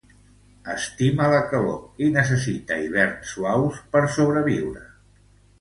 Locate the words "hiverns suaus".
2.87-3.81